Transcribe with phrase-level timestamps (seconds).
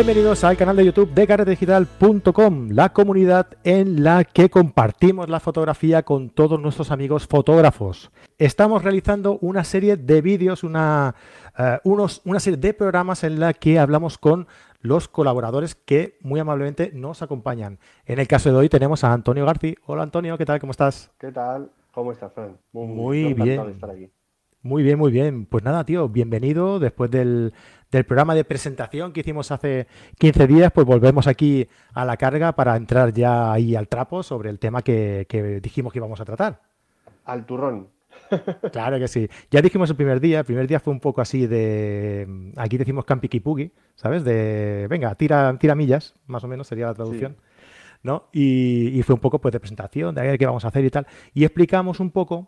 [0.00, 6.04] Bienvenidos al canal de YouTube de carretedigital.com, la comunidad en la que compartimos la fotografía
[6.04, 8.10] con todos nuestros amigos fotógrafos.
[8.38, 11.14] Estamos realizando una serie de vídeos, una,
[11.58, 14.48] eh, unos, una serie de programas en la que hablamos con
[14.80, 17.78] los colaboradores que muy amablemente nos acompañan.
[18.06, 19.74] En el caso de hoy tenemos a Antonio García.
[19.84, 20.60] Hola Antonio, ¿qué tal?
[20.60, 21.10] ¿Cómo estás?
[21.18, 21.70] ¿Qué tal?
[21.92, 22.56] ¿Cómo estás, Fran?
[22.72, 23.78] Muy, bien.
[24.62, 25.46] Muy bien, muy bien.
[25.46, 27.54] Pues nada, tío, bienvenido después del,
[27.90, 29.86] del programa de presentación que hicimos hace
[30.18, 34.50] 15 días, pues volvemos aquí a la carga para entrar ya ahí al trapo sobre
[34.50, 36.60] el tema que, dijimos que íbamos a tratar.
[37.24, 37.88] Al turrón.
[38.72, 39.28] Claro que sí.
[39.50, 43.04] Ya dijimos el primer día, el primer día fue un poco así de, aquí decimos
[43.04, 44.22] campiquipugi, ¿sabes?
[44.22, 47.36] De, venga, tira, tira millas, más o menos sería la traducción.
[48.02, 48.28] ¿no?
[48.32, 51.06] Y, y, fue un poco pues, de presentación, de qué vamos a hacer y tal.
[51.34, 52.46] Y explicamos un poco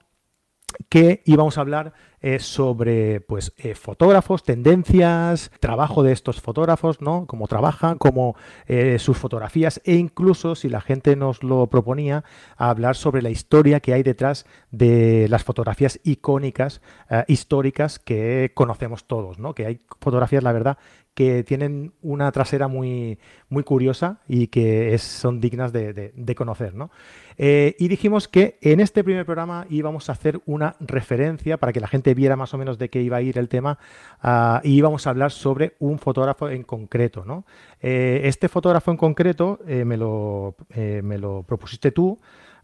[0.88, 1.92] que íbamos a hablar
[2.22, 7.26] eh, sobre pues, eh, fotógrafos, tendencias, trabajo de estos fotógrafos, ¿no?
[7.26, 12.22] Cómo trabajan, cómo eh, sus fotografías e incluso, si la gente nos lo proponía,
[12.56, 16.80] hablar sobre la historia que hay detrás de las fotografías icónicas,
[17.26, 19.54] históricas que conocemos todos, ¿no?
[19.54, 20.78] Que hay fotografías, la verdad,
[21.14, 26.74] que tienen una trasera muy, muy curiosa y que son dignas de, conocer.
[26.74, 26.90] ¿no?
[27.36, 31.80] Eh, y dijimos que en este primer programa íbamos a hacer una referencia para que
[31.80, 33.78] la gente viera más o menos de qué iba a ir el tema
[34.22, 37.24] uh, y íbamos a hablar sobre un fotógrafo en concreto.
[37.24, 37.44] ¿no?
[37.80, 42.18] Eh, este fotógrafo en concreto eh, me, lo, me lo propusiste tú.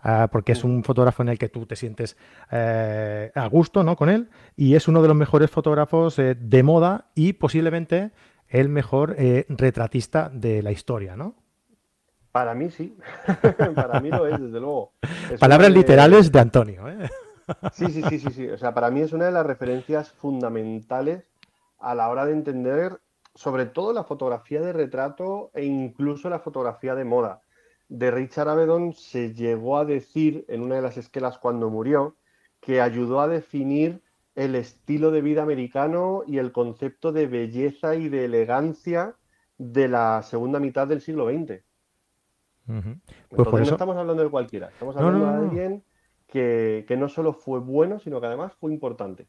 [0.04, 2.16] Uh, porque es un fotógrafo en el que tú te sientes
[2.48, 3.96] a gusto ¿no?
[3.96, 8.12] con él y es uno de los mejores fotógrafos de moda y posiblemente
[8.48, 11.34] el mejor eh, retratista de la historia, ¿no?
[12.32, 12.96] Para mí sí,
[13.74, 14.92] para mí lo es, desde luego.
[15.41, 16.88] Palabras literales de Antonio.
[16.88, 17.08] ¿eh?
[17.72, 18.48] Sí, sí, sí, sí, sí.
[18.48, 21.31] O sea, para mí es una de las referencias fundamentales
[21.78, 23.00] a la hora de entender
[23.34, 27.41] sobre todo la fotografía de retrato e incluso la fotografía de moda.
[27.88, 32.16] De Richard Avedon se llegó a decir en una de las esquelas cuando murió
[32.60, 34.03] que ayudó a definir
[34.34, 39.14] el estilo de vida americano y el concepto de belleza y de elegancia
[39.56, 41.62] de la segunda mitad del siglo XX.
[43.31, 45.84] Pues no estamos hablando de cualquiera, estamos hablando de alguien
[46.28, 49.27] que, no solo fue bueno, sino que además fue importante.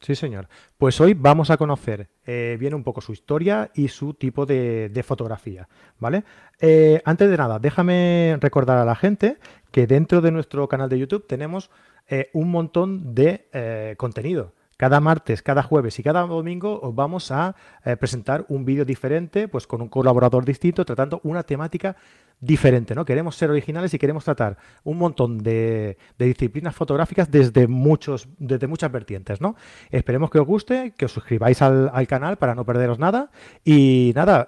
[0.00, 0.48] Sí, señor.
[0.76, 5.02] Pues hoy vamos a conocer eh, bien un poco su historia y su tipo de,
[5.06, 6.24] fotografía, ¿vale?
[6.60, 9.38] Eh, antes de nada, déjame recordar a la gente
[9.70, 11.70] que dentro de nuestro canal de YouTube tenemos
[12.08, 14.52] eh, un montón de contenido.
[14.76, 19.48] Cada martes, cada jueves y cada domingo os vamos a eh, presentar un vídeo diferente,
[19.48, 21.96] pues con un colaborador distinto, tratando una temática
[22.38, 23.06] diferente, ¿no?
[23.06, 28.92] Queremos ser originales y queremos tratar un montón de, disciplinas fotográficas desde muchos, desde muchas
[28.92, 29.56] vertientes, ¿no?
[29.90, 33.30] Esperemos que os guste, que os suscribáis al, canal para no perderos nada.
[33.64, 34.46] Y nada,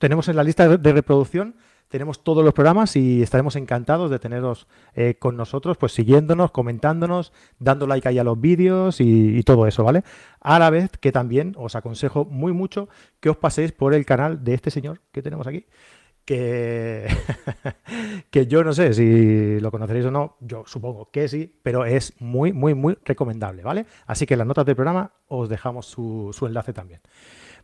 [0.00, 1.54] tenemos en la lista de reproducción
[1.90, 7.32] tenemos todos los programas y estaremos encantados de teneros eh, con nosotros, pues siguiéndonos, comentándonos,
[7.58, 10.04] dando like ahí a los vídeos y, todo eso, ¿vale?
[10.40, 14.44] A la vez que también os aconsejo muy mucho que os paséis por el canal
[14.44, 15.66] de este señor que tenemos aquí,
[16.24, 17.08] que,
[18.30, 22.14] que yo no sé si lo conoceréis o no, yo supongo que sí, pero es
[22.20, 23.86] muy, muy, muy recomendable, ¿vale?
[24.06, 27.00] Así que en las notas del programa os dejamos su, su enlace también.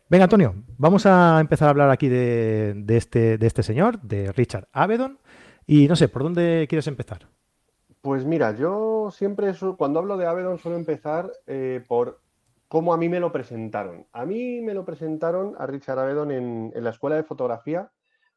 [0.09, 4.69] Venga, Antonio, vamos a empezar a hablar aquí de, este, de este señor, de Richard
[4.71, 5.19] Avedon.
[5.65, 7.27] Y no sé, ¿por dónde quieres empezar?
[7.99, 12.21] Pues mira, yo siempre, cuando hablo de Avedon, suelo empezar eh, por
[12.69, 14.07] cómo a mí me lo presentaron.
[14.13, 17.91] A mí me lo presentaron a Richard Avedon en, la escuela de fotografía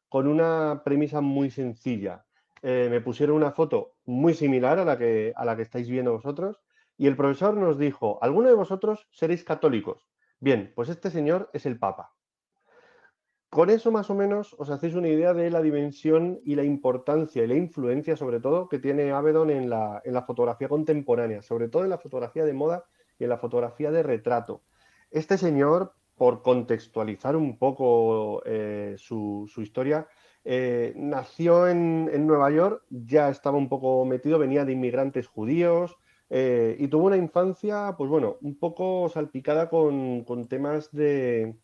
[0.09, 2.25] con una premisa muy sencilla.
[2.63, 6.11] Eh, me pusieron una foto muy similar a la, que, a la que estáis viendo
[6.11, 6.59] vosotros
[6.97, 10.10] y el profesor nos dijo, ¿alguno de vosotros seréis católicos?
[10.41, 12.15] Bien, pues este señor es el Papa.
[13.51, 17.43] Con eso más o menos os hacéis una idea de la dimensión y la importancia
[17.43, 21.91] y la influencia sobre todo que tiene Avedon en la, fotografía contemporánea, sobre todo en
[21.91, 22.85] la fotografía de moda
[23.19, 24.63] y en la fotografía de retrato.
[25.11, 30.07] Este señor, por contextualizar un poco eh, su, historia,
[30.43, 35.97] eh, nació en, Nueva York, ya estaba un poco metido, venía de inmigrantes judíos,
[36.33, 41.57] eh, y tuvo una infancia, pues bueno, un poco salpicada con, temas de,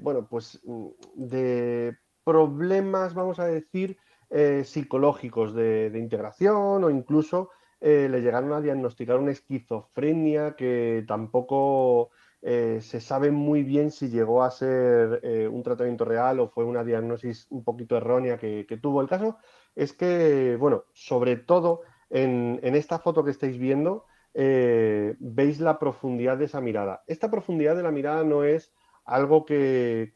[0.00, 3.98] bueno, pues mm, de problemas, vamos a decir,
[4.30, 12.10] eh, psicológicos de, integración o incluso eh, le llegaron a diagnosticar una esquizofrenia que tampoco
[12.40, 17.46] se sabe muy bien si llegó a ser un tratamiento real o fue una diagnosis
[17.50, 19.00] un poquito errónea que tuvo.
[19.00, 19.36] El caso
[19.76, 24.04] es que, bueno, sobre todo en, esta foto que estáis viendo,
[24.34, 27.02] eh, veis la profundidad de esa mirada.
[27.06, 28.72] Esta profundidad de la mirada no es
[29.04, 30.12] algo que,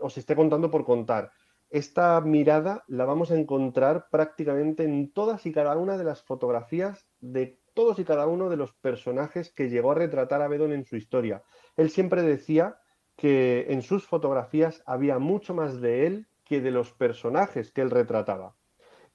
[0.00, 1.32] os esté contando por contar.
[1.68, 7.06] Esta mirada la vamos a encontrar prácticamente en todas y cada una de las fotografías
[7.20, 10.84] de todos y cada uno de los personajes que llegó a retratar a Bedon en
[10.84, 11.42] su historia.
[11.76, 12.78] Él siempre decía
[13.16, 17.90] que en sus fotografías había mucho más de él que de los personajes que él
[17.90, 18.56] retrataba.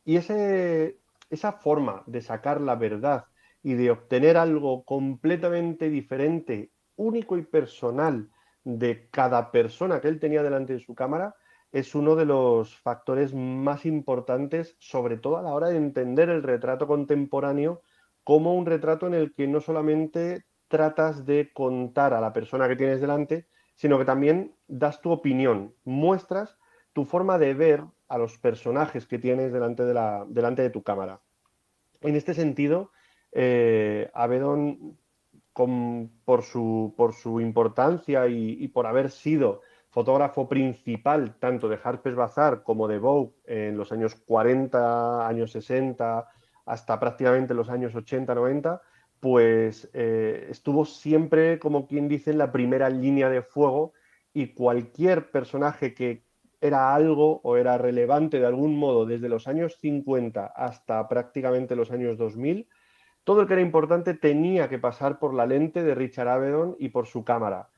[0.05, 0.99] Y ese,
[1.35, 3.25] esa forma de sacar la verdad
[3.61, 8.29] y de obtener algo completamente diferente, único y personal
[8.63, 11.35] de cada persona que él tenía delante de su cámara,
[11.71, 16.41] es uno de los factores más importantes, sobre todo a la hora de entender el
[16.41, 17.81] retrato contemporáneo
[18.23, 22.75] como un retrato en el que no solamente tratas de contar a la persona que
[22.75, 26.57] tienes delante, sino que también das tu opinión, muestras
[26.93, 30.81] tu forma de ver a los personajes que tienes delante de, la, delante de tu
[30.81, 31.21] cámara.
[32.01, 32.91] En este sentido,
[33.31, 34.09] eh,
[35.53, 42.63] por, su, por, su, importancia y, por haber sido fotógrafo principal tanto de Harper's Bazaar
[42.63, 46.27] como de Vogue en los años 40, años 60,
[46.65, 48.81] hasta prácticamente los años 80, 90,
[49.19, 53.93] pues eh, estuvo siempre, como quien dice, en la primera línea de fuego
[54.33, 56.24] y cualquier personaje que
[56.65, 61.91] era algo o era relevante de algún modo desde los años 50 hasta prácticamente los
[61.91, 62.67] años 2000,
[63.23, 66.89] todo el que era importante tenía que pasar por la lente de Richard Avedon y
[66.89, 67.69] por su cámara.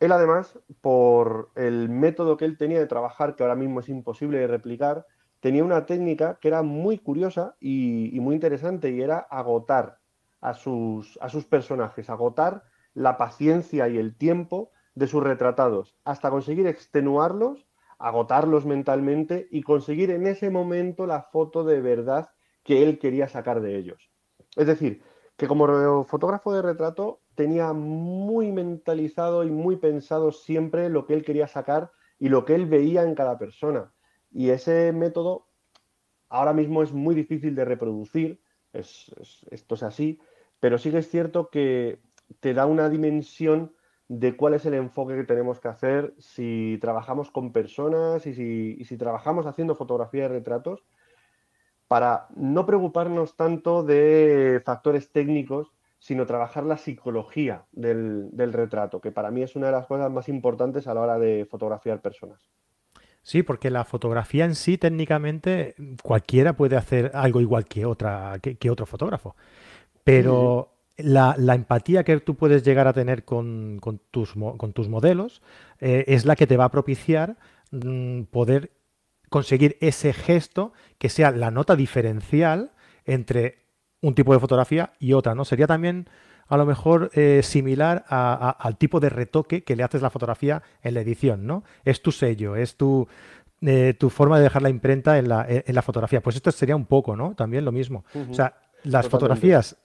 [0.00, 4.38] Él además, por el método que él tenía de trabajar, que ahora mismo es imposible
[4.38, 5.06] de replicar,
[5.40, 9.98] tenía una técnica que era muy curiosa y, muy interesante y era agotar
[10.40, 12.64] a sus, a sus personajes, agotar
[12.94, 17.67] la paciencia y el tiempo de sus retratados, hasta conseguir extenuarlos,
[17.98, 22.30] agotarlos mentalmente y conseguir en ese momento la foto de verdad
[22.62, 24.10] que él quería sacar de ellos.
[24.56, 25.02] Es decir,
[25.36, 31.24] que como fotógrafo de retrato tenía muy mentalizado y muy pensado siempre lo que él
[31.24, 33.92] quería sacar y lo que él veía en cada persona.
[34.30, 35.46] Y ese método
[36.28, 38.42] ahora mismo es muy difícil de reproducir,
[38.72, 40.20] esto es así,
[40.60, 42.00] pero sí que es cierto que
[42.40, 43.74] te da una dimensión
[44.08, 48.76] de cuál es el enfoque que tenemos que hacer si trabajamos con personas y si,
[48.78, 50.84] y si trabajamos haciendo fotografía de retratos
[51.88, 59.30] para no preocuparnos tanto de factores técnicos, sino trabajar la psicología del, retrato, que para
[59.30, 62.48] mí es una de las cosas más importantes a la hora de fotografiar personas.
[63.22, 68.70] Sí, porque la fotografía en sí, técnicamente, cualquiera puede hacer algo igual que, otra, que,
[68.70, 69.34] otro fotógrafo.
[70.04, 73.80] Pero la, empatía que tú puedes llegar a tener con,
[74.10, 75.42] tus, con tus, modelos
[75.80, 77.36] eh, es la que te va a propiciar
[77.70, 78.72] mm, poder
[79.28, 82.72] conseguir ese gesto que sea la nota diferencial
[83.04, 83.66] entre
[84.00, 85.44] un tipo de fotografía y otra, ¿no?
[85.44, 86.08] Sería también
[86.48, 90.94] a lo mejor eh, similar al tipo de retoque que le haces la fotografía en
[90.94, 91.62] la edición, ¿no?
[91.84, 93.06] Es tu sello, es tu,
[93.60, 96.22] eh, tu forma de dejar la imprenta en la, en la, fotografía.
[96.22, 97.34] Pues esto sería un poco, ¿no?
[97.34, 98.04] También lo mismo.
[98.30, 98.54] O sea,
[98.84, 99.76] las fotografías,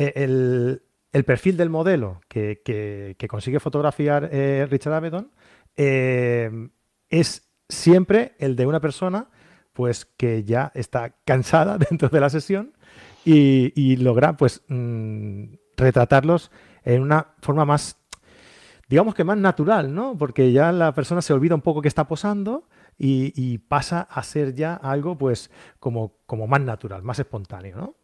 [0.00, 0.82] el,
[1.12, 4.30] el, perfil del modelo que, consigue fotografiar
[4.70, 5.30] Richard Avedon
[5.76, 9.28] es siempre el de una persona
[9.72, 12.74] pues que ya está cansada dentro de la sesión
[13.24, 15.44] y, logra pues mm,
[15.76, 16.50] retratarlos
[16.84, 17.98] en una forma más,
[18.88, 20.16] digamos que más natural, ¿no?
[20.16, 24.54] Porque ya la persona se olvida un poco que está posando y, pasa a ser
[24.54, 27.94] ya algo pues como, como más natural, más espontáneo, ¿no?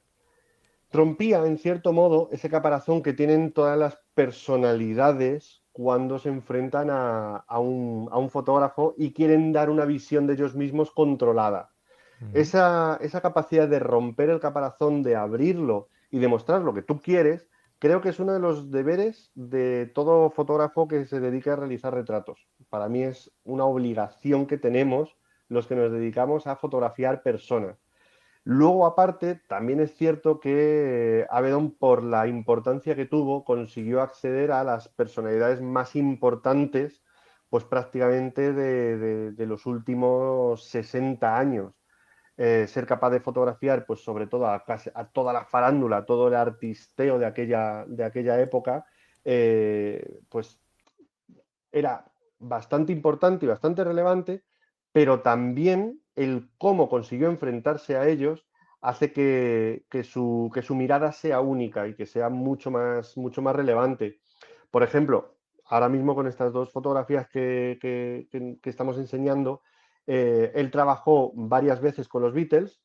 [0.92, 7.44] Rompía en cierto modo ese caparazón que tienen todas las personalidades cuando se enfrentan a,
[7.58, 11.70] un, fotógrafo y quieren dar una visión de ellos mismos controlada.
[12.32, 18.00] esa, capacidad de romper el caparazón, de abrirlo y demostrar lo que tú quieres, creo
[18.00, 22.48] que es uno de los deberes de todo fotógrafo que se dedique a realizar retratos.
[22.70, 25.16] Para mí es una obligación que tenemos
[25.48, 27.76] los que nos dedicamos a fotografiar personas.
[28.48, 34.62] Luego, aparte, también es cierto que Avedon, por la importancia que tuvo, consiguió acceder a
[34.62, 37.02] las personalidades más importantes,
[37.50, 41.74] pues prácticamente de, los últimos 60 años.
[42.36, 44.64] Eh, ser capaz de fotografiar, pues sobre todo a,
[45.12, 48.86] toda la farándula, todo el artisteo de aquella, de aquella época,
[49.24, 50.60] eh, pues
[51.72, 52.04] era
[52.38, 54.44] bastante importante y bastante relevante,
[54.96, 58.46] pero también el cómo consiguió enfrentarse a ellos
[58.80, 63.54] hace que, su, que, su, mirada sea única y que sea mucho más, mucho más
[63.54, 64.22] relevante.
[64.70, 65.36] Por ejemplo,
[65.66, 68.26] ahora mismo con estas dos fotografías que,
[68.64, 69.60] estamos enseñando,
[70.06, 72.80] eh, él trabajó varias veces con los Beatles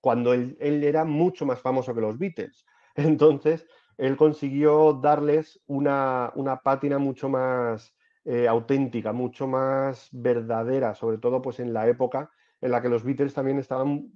[0.00, 2.66] cuando él, era mucho más famoso que los Beatles.
[2.96, 3.68] Entonces,
[3.98, 11.40] él consiguió darles una, una pátina mucho más, eh, auténtica, mucho más verdadera, sobre todo
[11.40, 14.12] pues en la época en la que los Beatles también estaban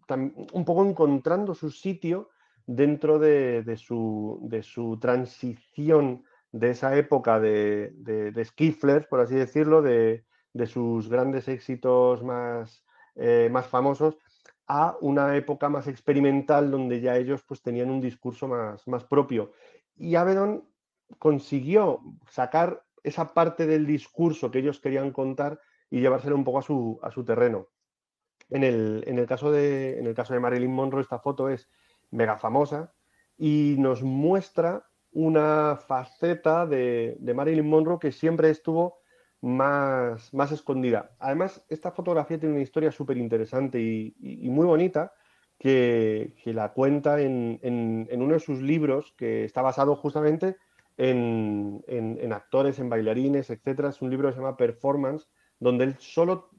[0.52, 2.28] un poco encontrando su sitio
[2.66, 10.25] dentro de, su, transición de esa época de, de, por así decirlo, de,
[10.66, 12.84] sus grandes éxitos más,
[13.16, 14.18] eh, más famosos,
[14.66, 19.52] a una época más experimental donde ya ellos pues, tenían un discurso más, más propio.
[19.96, 20.64] Y Avedon
[21.18, 26.62] consiguió sacar esa parte del discurso que ellos querían contar y llevárselo un poco a
[26.62, 27.68] su, a su terreno.
[28.50, 31.68] En el, en el, caso de, en el caso de Marilyn Monroe, esta foto es
[32.11, 32.92] mega famosa
[33.37, 38.99] y nos muestra una faceta de, Marilyn Monroe que siempre estuvo
[39.40, 41.14] más, más, escondida.
[41.18, 44.14] Además, esta fotografía tiene una historia súper interesante y,
[44.49, 45.12] muy bonita
[45.58, 50.56] que, la cuenta en, uno de sus libros que está basado justamente
[50.96, 53.86] en, actores, en bailarines, etc.
[53.88, 56.50] Es un libro que se llama Performance, donde él solo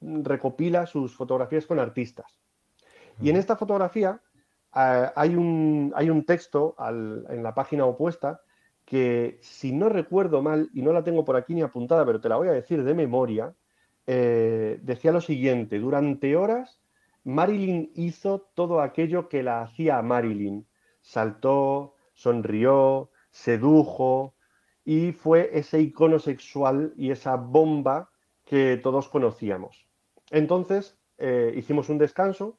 [0.00, 2.40] recopila sus fotografías con artistas.
[3.20, 4.20] Y en esta fotografía
[4.74, 8.40] eh, hay, un, hay, un, texto en la página opuesta
[8.84, 12.28] que, si no recuerdo mal, y no la tengo por aquí ni apuntada, pero te
[12.28, 13.54] la voy a decir de memoria,
[14.06, 16.80] eh, decía lo siguiente, durante horas
[17.24, 20.66] Marilyn hizo todo aquello que la hacía a Marilyn.
[21.00, 24.34] Saltó, sonrió, sedujo
[24.84, 28.10] y fue ese icono sexual y esa bomba
[28.44, 29.86] que todos conocíamos.
[30.30, 32.58] Entonces eh, hicimos un descanso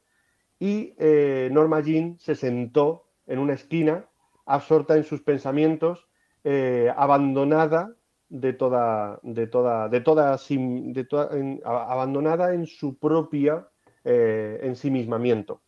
[0.59, 4.05] y eh, Norma Jean se sentó en una esquina,
[4.45, 6.07] absorta en sus pensamientos,
[6.43, 7.95] eh, abandonada
[8.27, 13.67] de toda, de toda, de toda, de abandonada en su propia
[14.03, 15.61] ensimismamiento.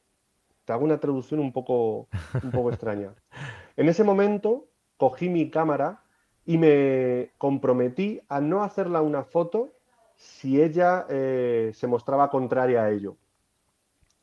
[0.65, 2.07] Te hago una traducción un poco,
[2.43, 3.15] un poco extraña.
[3.77, 6.03] En ese momento cogí mi cámara
[6.45, 9.73] y me comprometí a no hacerla una foto
[10.15, 13.17] si ella eh, se mostraba contraria a ello.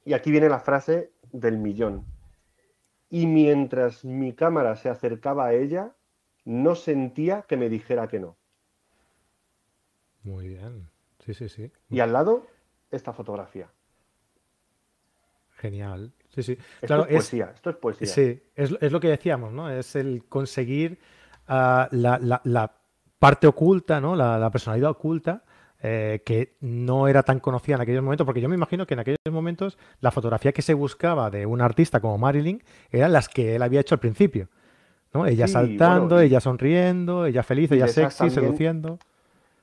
[0.05, 2.05] Y aquí viene la frase del millón.
[3.11, 5.95] Y mientras mi cámara se acercaba a ella,
[6.45, 8.37] no sentía que me dijera que no.
[10.23, 10.89] Muy bien.
[11.25, 11.71] Sí, sí, sí.
[11.91, 12.47] Y al lado,
[12.91, 13.71] esta fotografía.
[15.57, 16.13] Genial.
[16.35, 16.59] Sí, sí.
[16.83, 18.07] Esto es poesía, esto es poesía.
[18.07, 19.71] Sí, es, lo que decíamos, ¿no?
[19.71, 20.99] Es el conseguir
[21.47, 22.73] ah, la,
[23.19, 24.17] parte oculta, ¿no?
[24.17, 25.45] La, personalidad oculta
[25.83, 29.01] eh, que no era tan conocida en aquellos momentos, porque yo me imagino que en
[29.01, 33.55] aquellos momentos la fotografía que se buscaba de un artista como Marilyn eran las que
[33.55, 34.49] él había hecho al principio.
[35.13, 35.27] ¿no?
[35.27, 38.99] Ella saltando, ella sonriendo, ella feliz, ella sexy, seduciendo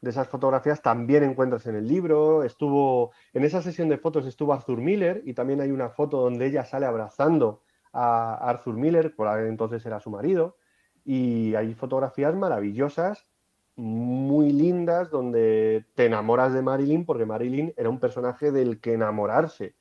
[0.02, 2.44] de esas fotografías también encuentras en el libro.
[2.44, 6.48] Estuvo en esa sesión de fotos estuvo Arthur Miller y también hay una foto donde
[6.48, 7.62] ella sale abrazando
[7.94, 10.58] a Arthur Miller, por entonces era su marido,
[11.06, 13.28] y hay fotografías maravillosas,
[13.76, 19.76] muy lindas, donde te enamoras de Marilyn porque Marilyn era un personaje del que enamorarse.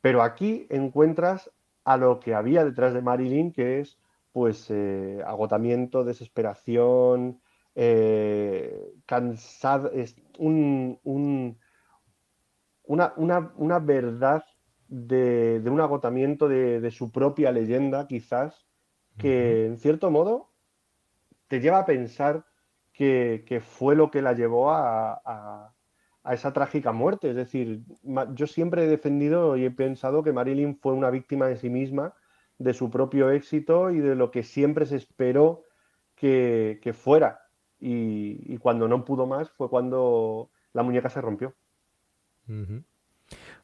[0.00, 1.50] Pero aquí encuentras
[1.84, 3.98] a lo que había detrás de Marilyn, que es
[4.32, 7.40] pues eh, agotamiento, desesperación,
[7.78, 10.98] eh, cansado, es un,
[12.84, 14.42] una, una, verdad
[14.88, 18.66] de, un agotamiento de, su propia leyenda, quizás,
[19.18, 20.50] que en cierto modo
[21.48, 22.46] te lleva a pensar
[22.94, 25.20] que, fue lo que la llevó a,
[26.24, 27.28] a, esa trágica muerte.
[27.28, 27.82] Es decir,
[28.32, 32.14] yo siempre he defendido y he pensado que Marilyn fue una víctima de sí misma,
[32.58, 35.64] de su propio éxito y de lo que siempre se esperó
[36.14, 37.45] que, que fuera
[37.78, 41.54] y, cuando no pudo más fue cuando la muñeca se rompió.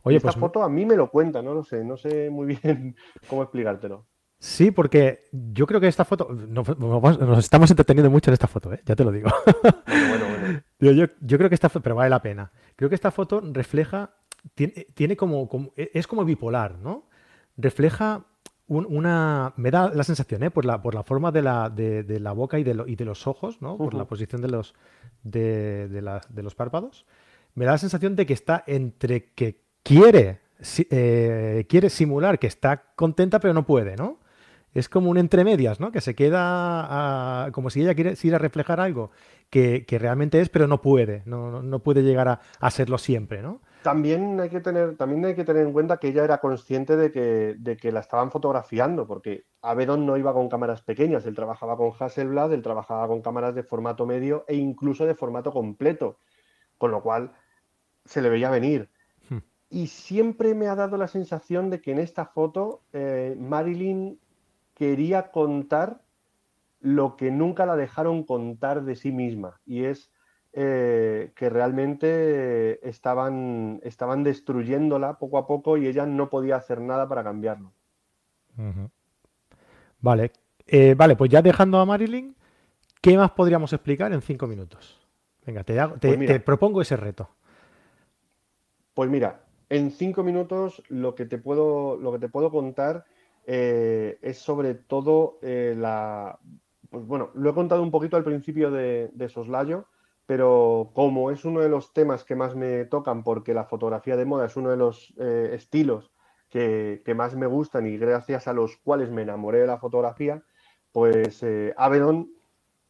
[0.02, 2.46] Oye, esta pues foto a mí me lo cuenta, no lo sé, no sé muy
[2.46, 2.96] bien
[3.28, 4.06] cómo explicártelo.
[4.38, 6.68] Sí, porque yo creo que esta foto, nos,
[7.38, 8.80] estamos entreteniendo mucho en esta foto, ¿eh?
[8.84, 9.30] ya te lo digo.
[9.86, 12.50] Bueno, bueno, Yo, yo, creo que esta foto, pero vale la pena.
[12.74, 14.16] Creo que esta foto refleja,
[14.54, 17.08] tiene, tiene como, es como bipolar, ¿no?
[17.56, 18.26] Refleja
[18.78, 19.52] una.
[19.56, 20.50] Me da la sensación, ¿eh?
[20.50, 23.26] por, la, por la forma de la, de, la boca y de, y de, los
[23.26, 23.76] ojos, ¿no?
[23.76, 24.74] Por la posición de los,
[25.22, 27.06] de, de, los párpados.
[27.54, 30.40] Me da la sensación de que está entre que quiere,
[30.90, 34.20] eh, quiere simular que está contenta, pero no puede, ¿no?
[34.74, 35.92] Es como un entre medias, ¿no?
[35.92, 39.10] Que se queda como si ella quisiera reflejar algo
[39.50, 43.60] que, realmente es, pero no puede, no, no puede llegar a, a serlo siempre, ¿no?
[43.82, 47.10] También hay que tener, también hay que tener en cuenta que ella era consciente de
[47.10, 51.76] que, de que la estaban fotografiando, porque Avedon no iba con cámaras pequeñas, él trabajaba
[51.76, 56.18] con Hasselblad, él trabajaba con cámaras de formato medio e incluso de formato completo,
[56.78, 57.32] con lo cual
[58.04, 58.88] se le veía venir.
[59.28, 59.38] Hmm.
[59.68, 64.20] Y siempre me ha dado la sensación de que en esta foto eh, Marilyn
[64.74, 66.02] quería contar
[66.80, 70.10] lo que nunca la dejaron contar de sí misma, y es
[70.54, 77.08] eh, que realmente estaban, estaban destruyéndola poco a poco y ella no podía hacer nada
[77.08, 77.72] para cambiarlo.
[80.00, 80.32] Vale,
[80.66, 82.36] eh, vale, pues ya dejando a Marilyn,
[83.00, 85.00] ¿qué más podríamos explicar en cinco minutos?
[85.46, 87.30] Venga, te, te pues propongo ese reto.
[88.94, 89.40] Pues mira,
[89.70, 93.06] en cinco minutos lo que te puedo, lo que te puedo contar
[93.46, 96.38] eh, es sobre todo la...
[96.90, 99.86] Pues bueno, lo he contado un poquito al principio de, Soslayo,
[100.26, 104.24] pero como es uno de los temas que más me tocan, porque la fotografía de
[104.24, 106.12] moda es uno de los eh, estilos
[106.48, 110.42] que, más me gustan y gracias a los cuales me enamoré de la fotografía,
[110.92, 111.44] pues
[111.76, 112.30] Avedon,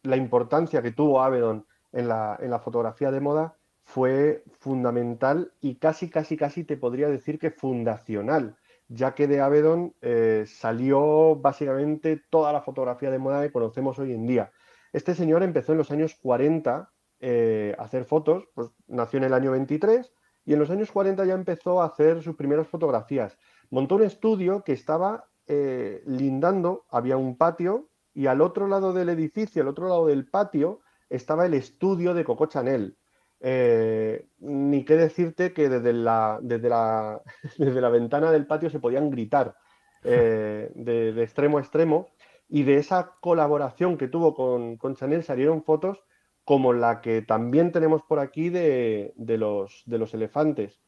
[0.02, 5.76] la importancia que tuvo Avedon en la, en la fotografía de moda fue fundamental y
[5.76, 8.56] casi, casi, casi te podría decir que fundacional,
[8.88, 14.12] ya que de Avedon eh, salió básicamente toda la fotografía de moda que conocemos hoy
[14.12, 14.52] en día.
[14.92, 16.91] Este señor empezó en los años 40
[17.24, 20.12] eh, hacer fotos, pues nació en el año 23
[20.44, 23.38] y en los años 40 ya empezó a hacer sus primeras fotografías.
[23.70, 29.08] Montó un estudio que estaba eh, lindando, había un patio y al otro lado del
[29.08, 32.98] edificio, al otro lado del patio, estaba el estudio de Coco Chanel.
[33.38, 37.22] Eh, ni qué decirte que desde la, desde, la,
[37.56, 39.54] desde la ventana del patio se podían gritar
[40.02, 42.08] eh, de, extremo a extremo
[42.48, 46.02] y de esa colaboración que tuvo con, con Chanel salieron fotos
[46.44, 50.80] como la que también tenemos por aquí de, los, de los elefantes,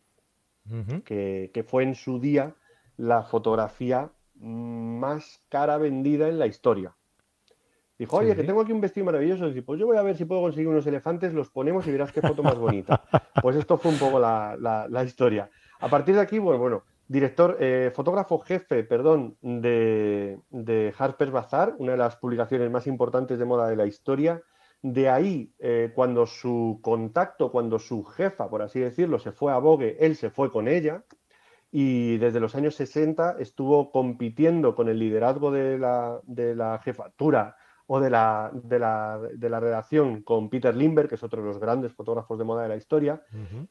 [1.05, 2.55] que, que fue en su día
[2.97, 6.95] la fotografía más cara vendida en la historia.
[7.99, 9.49] Dijo, oye, que tengo aquí un vestido maravilloso.
[9.49, 12.11] Y pues yo voy a ver si puedo conseguir unos elefantes, los ponemos y verás
[12.11, 13.03] qué foto más bonita.
[13.43, 15.51] Pues esto fue un poco la, historia.
[15.81, 21.75] A partir de aquí, bueno, bueno director, eh, fotógrafo jefe, perdón, de, de, Harper's Bazaar,
[21.77, 24.41] una de las publicaciones más importantes de moda de la historia.
[24.85, 29.57] De ahí, eh, cuando su contacto, cuando su jefa, por así decirlo, se fue a
[29.57, 31.03] Vogue, él se fue con ella.
[31.71, 37.57] Y desde los años 60 estuvo compitiendo con el liderazgo de la, de la jefatura
[37.87, 41.49] o de la, de la, de la redacción con Peter Lindbergh, que es otro de
[41.49, 43.23] los grandes fotógrafos de moda de la historia,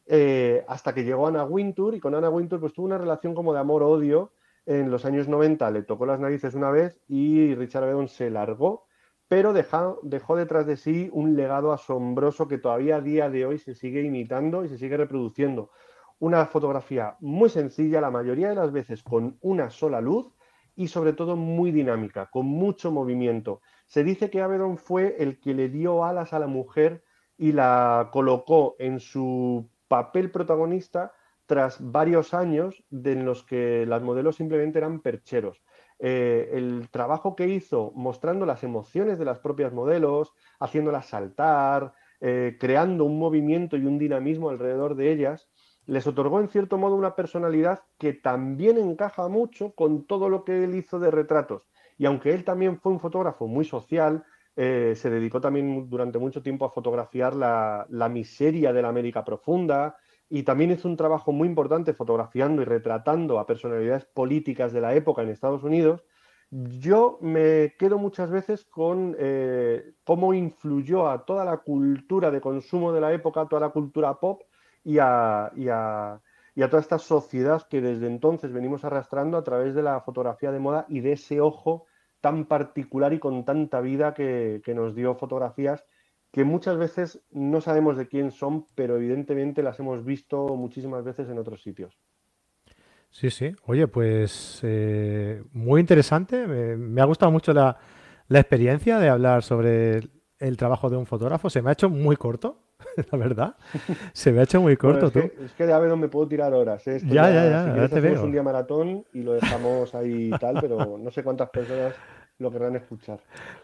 [0.08, 3.54] eh, hasta que llegó Anna Wintour y con Anna Wintour pues tuvo una relación como
[3.54, 4.32] de amor-odio
[4.66, 8.88] en los años 90, le tocó las narices una vez y Richard Avedon se largó,
[9.28, 13.74] pero dejó, detrás de sí un legado asombroso que todavía a día de hoy se
[13.74, 15.72] sigue imitando y se sigue reproduciendo.
[16.20, 20.34] Una fotografía muy sencilla, la mayoría de las veces con una sola luz
[20.76, 23.62] y sobre todo muy dinámica, con mucho movimiento.
[23.86, 27.04] Se dice que Avedon fue el que le dio alas a la mujer
[27.38, 31.14] y la colocó en su papel protagonista
[31.46, 35.62] tras varios años en los que las modelos simplemente eran percheros.
[36.06, 42.58] Eh, el trabajo que hizo mostrando las emociones de las propias modelos, haciéndolas saltar, eh,
[42.60, 45.48] creando un movimiento y un dinamismo alrededor de ellas,
[45.86, 50.66] les otorgó en cierto modo una personalidad que también encaja mucho con todo lo que
[50.66, 51.64] él hizo de retratos.
[51.98, 54.26] Y aunque él también fue un fotógrafo muy social,
[54.58, 59.96] eh, se dedicó también durante mucho tiempo a fotografiar la, miseria de la América profunda
[60.36, 64.96] y también hizo un trabajo muy importante fotografiando y retratando a personalidades políticas de la
[64.96, 66.04] época en Estados Unidos.
[66.50, 72.92] Yo me quedo muchas veces con eh, cómo influyó a toda la cultura de consumo
[72.92, 74.42] de la época, toda la cultura pop
[74.84, 75.52] y a,
[76.56, 80.88] toda esta sociedad que desde entonces venimos arrastrando a través de la fotografía de moda
[80.90, 81.86] y de ese ojo
[82.22, 85.86] tan particular y con tanta vida que, nos dio fotografías
[86.34, 91.30] que muchas veces no sabemos de quién son, pero evidentemente las hemos visto muchísimas veces
[91.30, 92.00] en otros sitios.
[93.12, 93.56] Sí, sí.
[93.68, 96.48] Oye, pues eh, muy interesante.
[96.48, 97.78] Me, ha gustado mucho la,
[98.30, 101.52] la, experiencia de hablar sobre el trabajo de un fotógrafo.
[101.52, 102.64] Se me ha hecho muy corto,
[103.12, 103.56] la verdad.
[104.14, 105.20] Se me ha hecho muy corto, es tú.
[105.20, 106.88] Que, es que de no me puedo tirar horas.
[106.88, 107.00] ¿eh?
[107.06, 108.24] ya, ya, ya, ya, te veo.
[108.24, 111.94] un día maratón y lo dejamos ahí y tal, pero no sé cuántas personas
[112.44, 113.20] lo querrán escuchar.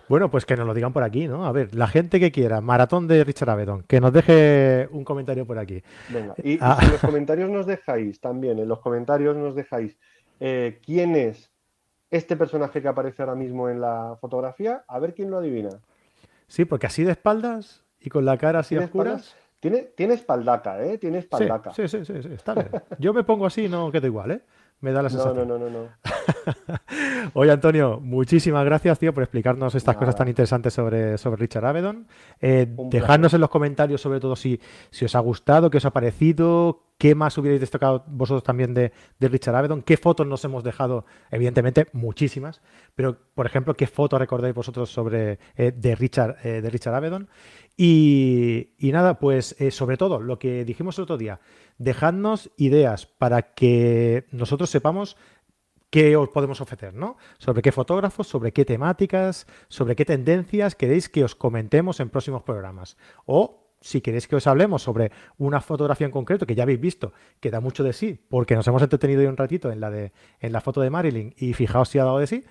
[0.08, 1.46] Bueno, pues que nos lo digan por aquí, ¿no?
[1.46, 5.46] A ver, la gente que quiera, maratón de Richard Avedon, que nos deje un comentario
[5.46, 5.84] por aquí.
[6.10, 6.80] Venga, y, ah.
[6.82, 9.98] en los comentarios nos dejáis también, en los comentarios nos dejáis
[10.40, 11.52] eh, quién es
[12.10, 15.70] este personaje que aparece ahora mismo en la fotografía, a ver quién lo adivina.
[16.48, 19.36] Sí, porque así de espaldas y con la cara así oscuras.
[19.60, 20.98] Tiene, tiene espaldaca, ¿eh?
[20.98, 21.74] Tiene espaldaca.
[21.74, 22.70] Sí, sí, sí, sí, está bien.
[22.98, 24.42] Yo me pongo así no quedo igual, ¿eh?
[24.82, 25.48] Me da la sensación.
[25.48, 25.90] No, no, no, no.
[27.34, 32.08] Oye, Antonio, muchísimas gracias, tío, por explicarnos estas cosas tan interesantes sobre, sobre Richard Avedon.
[32.40, 35.92] Eh, dejadnos en los comentarios, sobre todo, si, si os ha gustado, qué os ha
[35.92, 41.06] parecido, qué más hubierais destacado vosotros también de, Richard Avedon, qué fotos nos hemos dejado,
[41.32, 42.62] evidentemente, muchísimas,
[42.94, 47.30] pero, por ejemplo, qué fotos recordáis vosotros sobre eh, de, Richard, eh, de Richard Avedon.
[47.78, 51.40] Y, nada, pues sobre todo, lo que dijimos el otro día,
[51.78, 55.16] dejadnos ideas para que nosotros sepamos
[55.90, 57.16] qué os podemos ofrecer, ¿no?
[57.38, 62.44] Sobre qué fotógrafos, sobre qué temáticas, sobre qué tendencias queréis que os comentemos en próximos
[62.44, 62.98] programas.
[63.26, 67.14] O si queréis que os hablemos sobre una fotografía en concreto que ya habéis visto,
[67.40, 70.52] que da mucho de sí, porque nos hemos entretenido un ratito en la, de, en
[70.52, 72.46] la foto de Marilyn y fijaos si ha dado de sí,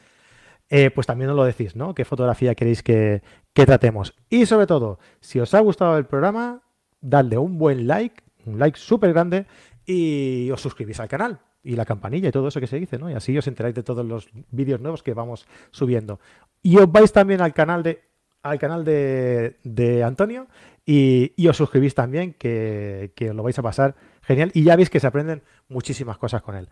[0.71, 1.95] eh, pues también os lo decís, ¿no?
[1.95, 3.23] ¿Qué fotografía queréis que,
[3.55, 4.15] que tratemos?
[4.29, 6.63] Y sobre todo, si os ha gustado el programa,
[7.01, 9.47] dadle un buen like, un like súper grande
[9.87, 13.11] y os suscribís al canal y la campanilla y todo eso que se dice, ¿no?
[13.11, 16.21] Y así os enteráis de todos los vídeos nuevos que vamos subiendo.
[16.63, 18.08] Y os vais también al canal de
[18.43, 20.47] al canal de, Antonio
[20.85, 24.51] y, os suscribís también, que, que os lo vais a pasar genial.
[24.55, 26.69] Y ya veis que se aprenden muchísimas cosas con él.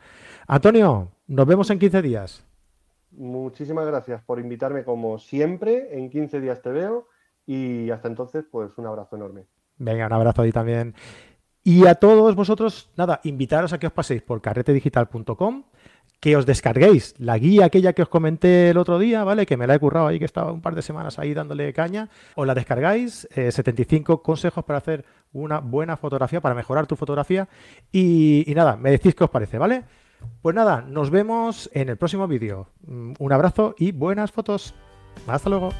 [0.46, 2.44] Antonio, nos vemos en 15 días.
[3.12, 5.98] Muchísimas gracias por invitarme como siempre.
[5.98, 7.09] En 15 días te veo
[7.46, 9.46] y hasta entonces, pues un abrazo enorme.
[9.79, 10.94] Venga, un abrazo ahí también.
[11.62, 15.64] Y a todos vosotros, nada, invitaros a que os paséis por carretedigital.com,
[16.20, 19.46] que os descarguéis la guía aquella que os comenté el otro día, ¿vale?
[19.46, 22.09] Que me la he currado ahí, que estaba un par de semanas ahí dándole caña.
[22.35, 27.48] Os la descargáis, 75 eh, consejos para hacer una buena fotografía, para mejorar tu fotografía.
[27.92, 29.85] Y, y nada, me decís qué os parece, ¿vale?
[30.42, 32.68] Pues nada, nos vemos en el próximo vídeo.
[32.87, 34.74] Mm, un abrazo y buenas fotos.
[35.26, 35.70] Hasta luego.